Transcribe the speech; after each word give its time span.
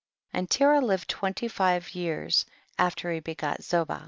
32. 0.31 0.37
And 0.39 0.49
Terah 0.49 0.81
lived 0.81 1.07
twenty 1.11 1.47
five 1.47 1.93
years 1.93 2.47
after 2.79 3.11
he 3.13 3.19
begat 3.19 3.61
Zoba. 3.61 3.99